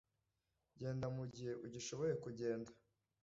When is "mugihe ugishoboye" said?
1.17-2.13